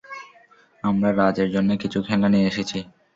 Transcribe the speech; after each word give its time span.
আমরা 0.83 1.09
রাজ- 1.11 1.41
এর 1.43 1.49
জন্যে 1.55 1.73
কিছু 1.83 1.97
খেলনা 2.07 2.27
নিয়ে 2.29 2.49
এসেছি। 2.51 2.79